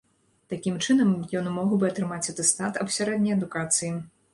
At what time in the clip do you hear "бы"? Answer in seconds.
1.83-1.91